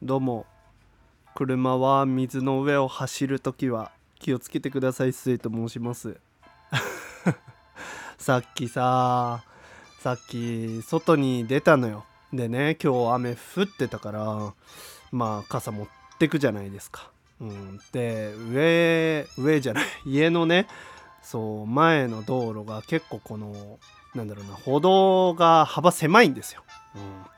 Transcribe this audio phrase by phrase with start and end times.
[0.00, 0.46] どうも。
[1.34, 5.12] 車は水の上を走るときは気をつけてください。
[5.12, 6.20] スイと申します。
[8.16, 9.42] さっきさ
[9.98, 12.04] さっき外に出たのよ。
[12.32, 14.54] でね今日雨降ってたから
[15.10, 15.88] まあ傘持っ
[16.20, 17.10] てくじゃないですか、
[17.40, 19.84] うん、で上上じゃない。
[20.06, 20.68] 家のね
[21.22, 23.80] そう前の道路が結構この
[24.14, 26.62] なんだろうな歩道が幅狭いんですよ、
[26.94, 27.37] うん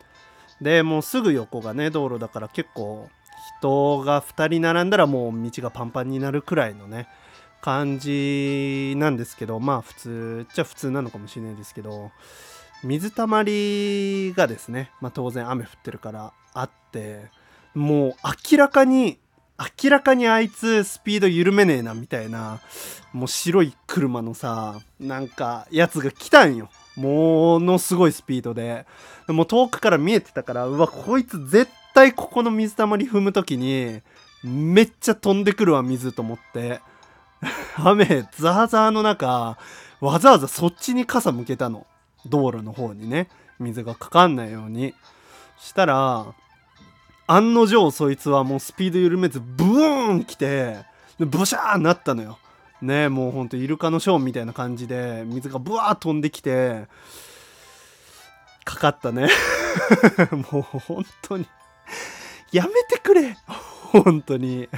[0.60, 3.08] でもうすぐ横がね道路だから結構
[3.58, 7.08] 人が2人並んだらもう道がパンパンになるくらいのね
[7.60, 12.10] 感じなんですけどまあ普通っちゃ普通なのかもしれないですけど
[12.82, 17.26] 水たまりがですね、まあ、当然雨降ってるからあって
[17.74, 18.14] もう
[18.50, 19.18] 明らかに
[19.82, 22.60] 明らかにあいつスピード緩めねえなみたいな
[23.12, 26.70] もう白い車のさなんかやつが来たんよ。
[27.00, 28.86] ものすごいスピードで。
[29.28, 34.00] もう遠くから見えてたからうわこいつ絶対ここの水たまり踏む時に
[34.42, 36.80] めっちゃ飛んでくるわ水と思って。
[37.76, 39.56] 雨ザーザーの中
[40.00, 41.86] わざわざそっちに傘向けたの。
[42.26, 43.28] 道路の方にね。
[43.58, 44.94] 水がかかんないように。
[45.58, 46.34] したら
[47.26, 50.84] 案の定そいつはもうスピード緩めずブーン来て
[51.18, 52.38] ブシャーなったのよ。
[52.82, 56.86] ねもうほんとイルカのショーみたいな感じで水がブワー飛んできて
[58.64, 59.28] かかったね。
[60.52, 61.46] もう本当に。
[62.52, 63.36] やめてくれ。
[63.46, 64.68] 本当に。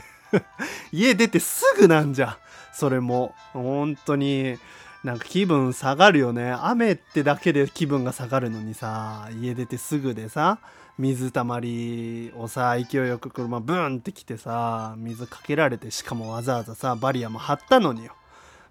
[0.92, 2.38] 家出てすぐなんじゃ。
[2.72, 3.34] それも。
[3.52, 4.58] 本当に。
[5.04, 6.52] なんか気分下がるよね。
[6.52, 9.28] 雨ってだけで気分が下がるのにさ。
[9.40, 10.58] 家出てすぐでさ。
[10.98, 18.14] 水たまりをさ勢いよく車ブーンって来てさ水かけられてしかもわざわざさバリアも張ったのによ。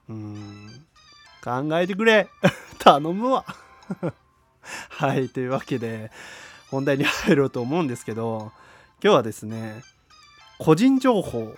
[0.09, 0.86] うん
[1.44, 2.30] 考えてくれ。
[2.78, 3.45] 頼むわ。
[4.89, 6.11] はいというわけで
[6.69, 8.52] 本題に入ろうと思うんですけど
[9.03, 9.83] 今日はですね
[10.59, 11.56] 個人情報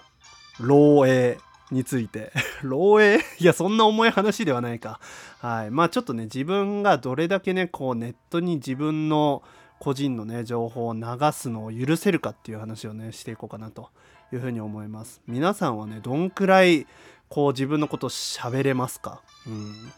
[0.59, 1.38] 漏洩
[1.72, 2.31] について。
[2.64, 3.22] 漏洩？
[3.39, 5.02] いやそんな重い話ではないか。
[5.39, 9.43] はいまあちょっとね自分がどれだけねこうネットに自分の
[9.83, 11.02] 個人のね情報を流
[11.33, 13.89] すのを許せるかっていう話をねしていこうかなと
[14.32, 15.20] いうふうに思います。
[15.27, 16.88] 皆さんはねどんくらい
[17.27, 19.22] こう自分のこと喋れますか？
[19.45, 19.92] うん。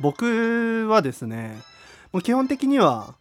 [0.00, 1.56] 僕はですね
[2.12, 3.14] もう基本的には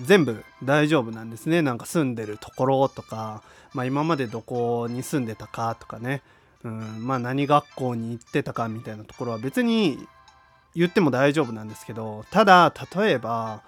[0.00, 1.60] 全部大丈夫なんですね。
[1.60, 3.42] なんか住んでるところとか、
[3.74, 6.22] まあ、今までどこに住んでたかとかね、
[6.64, 9.98] うん、まあ何学校に行ってたかみたいなところは別に
[10.74, 13.62] 言っても大丈夫なんですけどただ例えば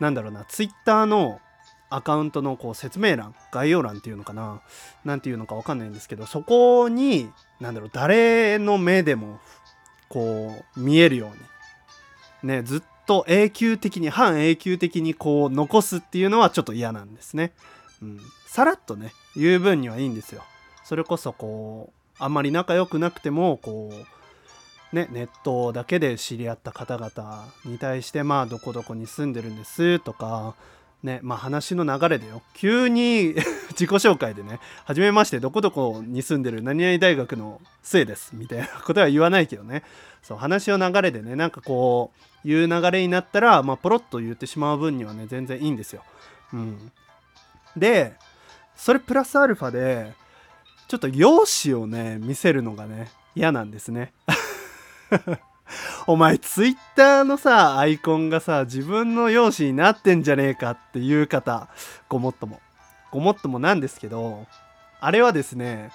[0.00, 1.40] なんだろうな、ツイッターの
[1.88, 4.60] アカウントのこう説明欄、概要欄っていうのかな、
[5.04, 7.30] なんていうのかわかんないんですけど、そこに、
[7.60, 9.40] なんだろう、誰の目でも、
[10.08, 11.32] こう、見えるよ
[12.42, 17.52] うに、ね、ずっと永久的に、半永久的にこう、残すっていうのはちょっと嫌なんですね。
[18.02, 18.20] うん。
[18.46, 20.42] さらっとね、言う分にはいいんですよ。
[20.84, 24.06] それこそこう、あんまり仲良くなくても、こう、
[24.92, 30.54] ね、ネットだけで知り合った方々に対してまあどこどこに住んでるんですとか
[31.02, 33.34] ねまあ話の流れでよ急に
[33.72, 39.82] 自己紹介でね「はじめましてどこどこに住んでる何々大学の末です」みたいなことは言わないけどね
[40.22, 42.12] そう話の流れでねなんかこ
[42.44, 46.02] ういう流れになったらまあポロッと言ってしまう分にはね全然いいんですよ。
[46.52, 46.92] うん、
[47.76, 48.14] で
[48.76, 50.14] それプラスアルファで
[50.88, 54.12] ちょっと容姿をね見せるのがね嫌なんですね。
[56.06, 61.68] お前ツイッターのさアイコンがさ自分の容姿になってんじゃねえかっていう方
[62.08, 62.60] ごもっとも。
[63.12, 64.46] ごもっともなんですけど
[65.00, 65.90] あれはですね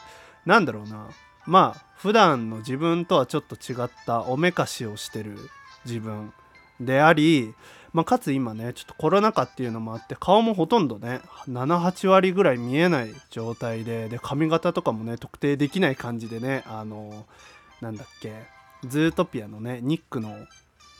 [0.45, 1.09] 何だろうな。
[1.45, 5.37] まあ普段の自分とはちょっと違ったおめかしをしてる
[5.85, 6.33] 自分
[6.79, 7.53] であり、
[7.93, 17.25] まあ、かつ今ねちょっとコロナ禍っていうのもあって顔もほとんどね78割ぐらい見えない状態でで髪型とかもね特定できない感じでねあの
[17.81, 20.35] なんだっけズートピアのねニックの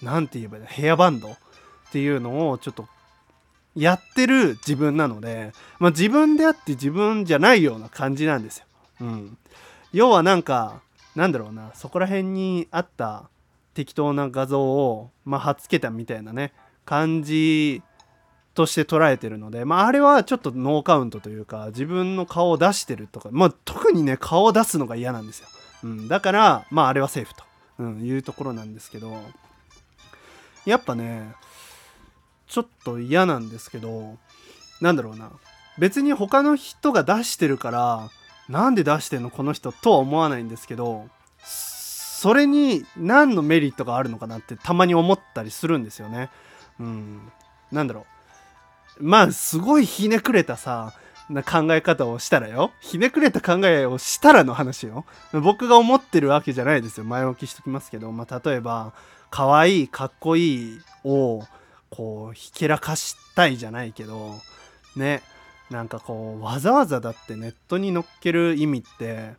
[0.02, 1.38] 何て言えばいいのヘアバンドっ
[1.92, 2.88] ていうのをちょっと
[3.76, 8.66] やってる自分なので、まあ、自分であって自分じゃないような感じなんですよ。
[9.02, 9.38] うん、
[9.94, 10.82] 要はなんか
[11.16, 13.30] なんだろうなそこら辺にあった
[13.74, 16.54] 適当な画像を、まあ、貼っつけたみたいなね
[16.86, 17.82] 感じ
[18.54, 25.48] として捉えてるので、まあ、あれはちょっとノーカウントというか自分の顔を出してるとか、まあ、特にね顔を出すのが嫌なんですよ。
[25.84, 27.51] うん、だからまああれはセーフと。
[27.82, 29.12] うん、いうところなんですけど
[30.66, 31.34] やっぱね
[32.48, 34.18] ちょっと嫌なんですけど
[34.82, 35.32] なんだろうな
[35.80, 38.10] 別に他の人が出してるから
[38.50, 41.08] なんで出してんのこの人とは思わないんですけど
[41.44, 46.30] それに何のメリットがあるのかなってたまに思ったりするんですよね。
[46.80, 47.32] うん。
[47.72, 48.06] なんだろ
[49.00, 49.04] う。
[49.04, 50.94] まあすごいひねくれたさ
[51.34, 52.72] な考え方をしたらよ。
[52.82, 55.06] ひねくれた考えをしたらの話よ。
[55.34, 57.04] 僕が思ってるわけじゃないですよ。
[57.06, 58.94] 前置きしときますけど、まあ、例えば
[59.30, 61.44] 可愛いかっこいいを
[61.90, 64.36] こうひけらかしたいじゃないけど。
[64.96, 65.22] ね。
[65.70, 69.36] なんかこうわざわざだってネットに載っける意味って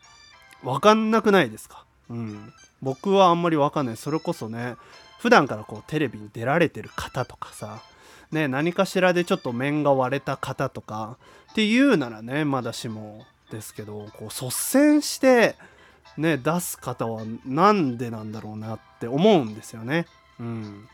[0.62, 1.84] 分かんなくないですか？
[2.08, 2.52] うん。
[2.80, 3.98] 僕はあんまり分かんない。
[3.98, 4.76] それこそね
[5.18, 7.82] 普段からこうテレビに出られてる方とかさ
[8.32, 11.16] ね何かしらでちょっと面が割れた方とか
[11.52, 15.56] っていうならねまだしもですけどこう率先して
[16.16, 20.06] ね出す方は何でなんだろうなって思うんですよね。
[20.40, 20.88] うん、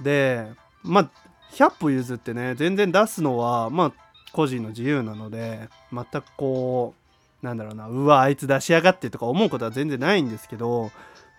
[0.00, 0.46] で
[0.82, 1.10] まあ
[1.52, 3.92] 100歩譲ってね全然出すのはまあ
[4.32, 6.94] 個人の自由なので全くこ
[7.42, 10.90] うなんだろうなうわあいつ出しやがってとか思うことは全然ないんですけど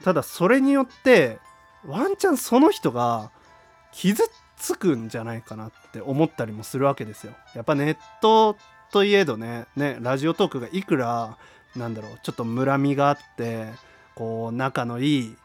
[0.03, 1.39] ただそれによって
[1.85, 3.31] ワンチャンその人が
[3.91, 4.23] 傷
[4.57, 7.33] つくんじゃないかなって思ったりもするわけですよ。
[7.53, 8.57] やっぱネット
[8.91, 11.37] といえどねねラジオトークがいくら
[11.75, 13.67] なんだろうちょっと村みがあって
[14.15, 15.35] こう仲のいい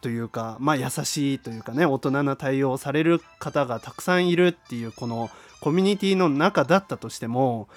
[0.00, 5.30] というかまあ優しいというかね大人な対応をされる方がたくさんいるっていうこの
[5.60, 7.68] コミュニティの中だったとしても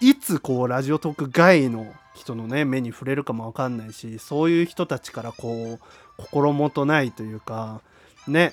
[0.00, 5.80] いつこうラジオトーク外の人のね目に触れるかも分かんないしそういう人たちからこう
[6.16, 7.80] 心もとないというか
[8.26, 8.52] ね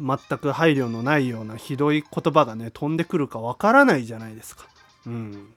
[0.00, 4.66] 全く配慮のないようなひどい言葉がね飛んでくるかわからないじゃないですか。
[5.06, 5.52] うん、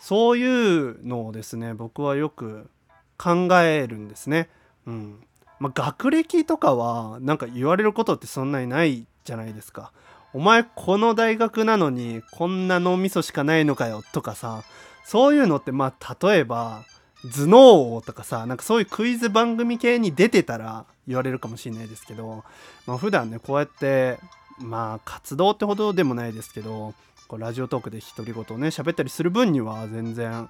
[0.00, 2.68] そういうのをですね僕はよく
[3.16, 4.48] 考えるんですね。
[4.86, 5.24] うん
[5.60, 9.92] まあ、学歴とかはなんか言われることってそんなにないじゃないですか。
[10.32, 14.64] お前この大学なのにこんな脳みそしかないのかよとかさ
[15.04, 16.82] そういうのってまあ例えば
[17.32, 22.44] 頭脳王とかさなんかそういうクイズ番組系に出てたら言われるかもしれないですけど、
[22.86, 24.18] まあ、普段ねこうやって
[24.58, 26.94] まあ活動ってほどでもないですけど
[27.28, 30.48] こうラジオトークで独り言をね喋ったりする分には全然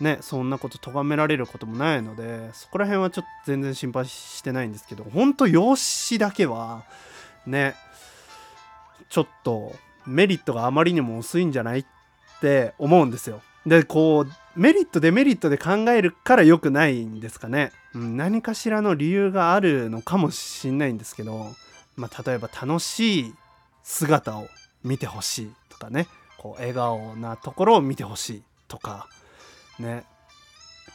[0.00, 6.84] ねそんなこと咎められることもないのでそこら辺はちょっと全然心配してないんですけどほんと容姿だけは
[7.46, 7.74] ね
[9.08, 9.74] ちょっと
[10.06, 11.84] メリットがあまりにも薄いんじゃないっ
[12.40, 13.40] て思うんですよ。
[13.66, 21.48] でこうメリットデメリットで考えるから良くないんですかね、うん、何かしらの理由があるのかもしんないんですけど、
[21.96, 23.34] まあ、例えば楽しい
[23.82, 24.48] 姿を
[24.82, 26.06] 見てほしいとかね。
[26.38, 29.08] こう笑顔なところを見てほしいとか
[29.78, 30.04] ね。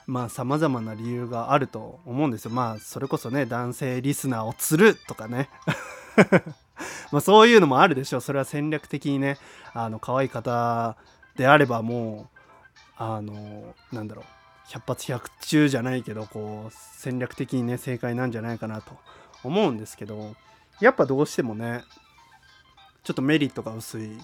[0.08, 2.52] まあさまざまな理由があると思うんですよ。
[2.52, 5.50] まあそれこそね男性リスナーを釣るとかね。
[7.12, 8.22] まあそういうのもあるでしょう。
[8.22, 9.38] それは戦略的にね
[9.74, 10.96] あの可愛い方
[11.36, 12.41] であればもう
[12.98, 14.26] あのなんだろう。
[14.70, 18.92] 百発百中じゃないけどこう戦略的にね正解なんじゃないかなと
[19.44, 20.34] 思うんですけど
[20.80, 21.84] やっぱどうしてもね
[23.04, 24.18] ちょっとメリットが薄い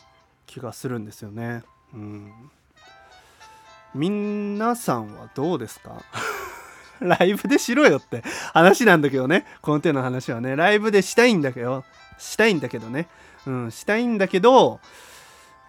[0.46, 1.64] 気がするんですよね。
[1.94, 2.32] うん、
[3.94, 6.02] 皆さんはどうですか？
[7.00, 8.24] ライブでしろよって
[8.54, 9.46] 話なんだけどね。
[9.62, 10.56] この手の話はね。
[10.56, 11.84] ライブでしたいんだけど
[12.18, 13.08] したいんだけどね。
[13.46, 14.80] うんしたいんだけど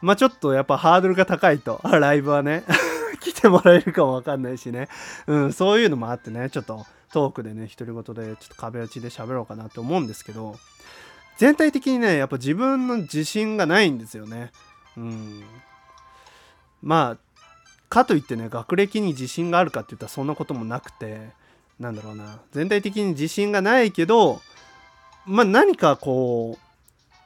[0.01, 1.81] まあちょっとやっぱハードルが高いと。
[1.85, 2.63] ライブはね。
[3.19, 4.89] 来てもらえるかもわかんないしね、
[5.27, 6.51] うん、そういうのもあってね。
[6.51, 10.57] ちょっとトークでね独り言でちょっと壁打ちで喋ろうかなと思うんですけど。
[11.39, 14.51] 全体的にねやっぱ自分の自信がないんですよね。
[14.97, 15.45] うん。
[16.83, 17.19] まあ
[17.89, 21.31] かといってね学歴に自信があるかって言ったらそんなこともなくて
[21.79, 22.41] なんだろうな。
[22.53, 24.41] 全体的に自信がないけど
[25.27, 26.59] まあ何かこ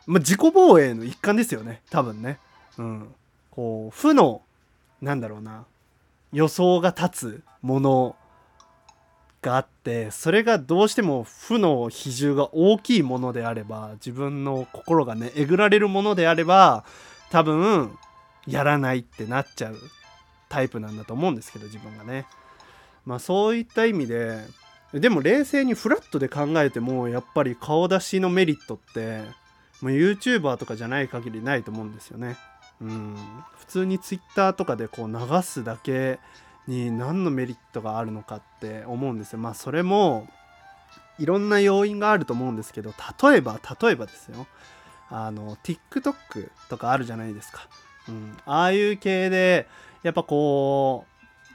[0.06, 1.80] う、まあ、自己防衛の一環ですよね。
[1.90, 2.38] 多分ね。
[2.76, 3.14] うん。
[3.50, 4.42] こう負の
[5.00, 5.64] なんだろうな。
[6.32, 8.16] 予想が立つもの
[9.42, 16.84] があってそれがどうしても負の比重が大きいものであれば自分の心がねえぐられるものであれば
[17.30, 17.98] 多分
[18.46, 19.76] やらないってなっちゃう
[20.48, 22.26] タイプなんだと思うんですけど自分がね。
[23.04, 24.38] まあそういった意味で
[24.92, 29.22] でも冷静にフラットで考えてもやっぱり顔出しのメリットって
[29.80, 32.36] もう YouTuber とかじゃない限りないと思うんですよね。
[32.82, 33.16] うん。
[33.56, 36.18] 普通に Twitter とかでこう流すだけ
[36.66, 39.38] に何のメリットがあるのかって思うんですよ。
[39.38, 40.28] まあそれも
[41.18, 44.46] いろんな要因があると思うんですけど例えば例えばですよ。
[45.10, 47.68] あの TikTok とかあるじゃないですか、
[48.08, 49.68] うん、ああいう系で
[50.02, 51.04] やっぱこ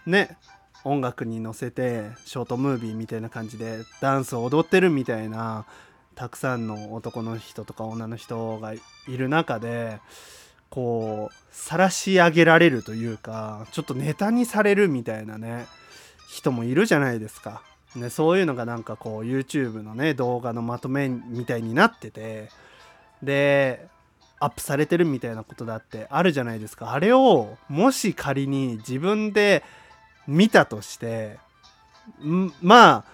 [0.06, 0.38] うね
[0.84, 5.66] 音楽に乗せてショートムービーみたいな感じでダンスを踊ってるみたいな
[6.14, 10.00] たくさんの男の人とか女の人がいる中で
[10.70, 15.66] こう晒し上げられるというかちょっとネタにされるみたいなね
[16.30, 17.64] 人もいるじゃないですか。
[17.96, 22.50] ね、そういうのがなんかこう YouTube のね動画のまとめみたいになってて
[23.24, 23.88] で
[24.40, 29.64] アップされてるみたいなことだってあるじゃないですかあれをもし仮に自分で
[30.28, 31.40] 見たとして
[32.62, 33.06] まあ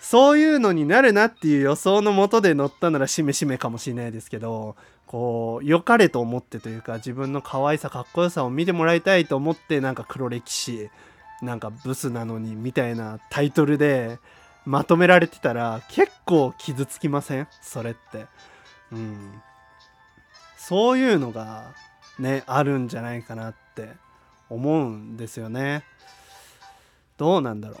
[0.00, 4.74] そういうのになるなっていう予想のもとで乗ったならしめしめかもしれないですけど
[5.06, 10.88] こう良かれと思ってというか自分の可愛さかっこよさを見てもらいたいと思ってなんか黒歴史
[11.42, 14.18] なんかブスなのにみたいなタイトルで
[14.64, 17.48] まとめられてたら結構傷つきません？
[17.60, 18.26] それって。
[18.92, 19.40] うん。
[20.56, 21.74] そういうのが
[22.18, 23.88] ねあるんじゃないかなって
[24.48, 25.84] 思うんですよね。
[27.16, 27.78] どうなんだろう。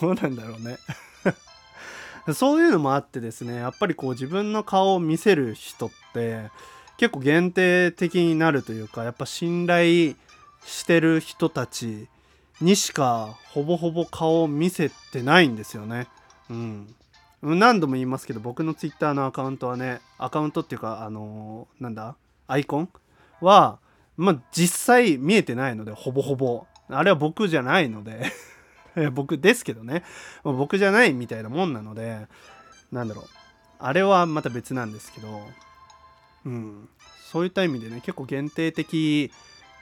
[0.00, 0.78] どうなんだろうね
[2.34, 6.50] そういうのもあってですねやっぱりこう自分の顔を見せる人って
[6.96, 10.14] 結構限定的になるというかやっぱ信頼
[10.64, 12.08] してる人たち
[12.60, 16.08] にしかほぼほぼ顔を見せてないんですよね。
[16.50, 16.94] うん。
[17.42, 22.16] 何度も言いますけど僕の Twitter のアカウントはねアカウントっていうかあのー、なんだ
[22.46, 22.88] アイコン？
[23.40, 23.78] は
[24.18, 28.30] まあ実際見えてないのでほぼほぼあれは僕じゃないので
[29.12, 30.04] 僕ですけどね。
[30.42, 32.26] 僕じゃないみたいなもんなので
[32.92, 33.24] なんだろう。
[33.78, 35.40] あれはまた別なんですけど。
[36.46, 36.88] うん。
[37.30, 39.30] そういった意味でね結構限定的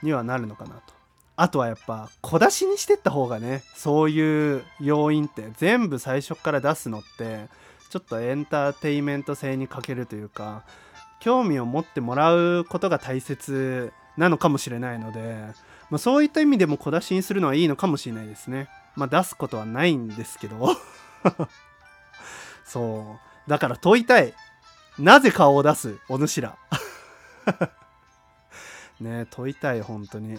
[0.03, 0.93] にはなるのかなと。
[1.35, 7.47] あとはやっぱ小出しにしてった方がねそういう要因って全部最初から出すのって
[7.89, 10.63] ちょっとエンターテイメント性に欠けるというか
[11.21, 15.37] 興味を持ってもらうことが大切なのかもしれないので、
[15.89, 18.67] まあ、そういった意味でも小出しにするのはいいのかもしれないですね。
[18.99, 20.75] まあ出すことはないんですけど。
[22.65, 23.49] そう。
[23.49, 24.33] だから問いたい。
[24.99, 26.57] なぜ顔を出すお主ら。
[28.99, 30.37] ね問いたい本当に。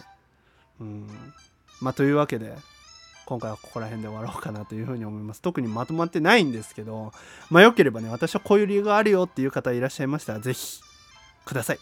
[0.79, 1.33] うん。
[1.81, 2.55] まあというわけで
[3.25, 5.41] 今回はここら辺で終わろうかなというふうに思います。
[5.41, 7.15] 特にまとまってないんですけど。
[7.49, 10.83] まあよければね私はこういう理由があるよっていう方いらっしゃいましたら是非
[11.47, 11.81] ください。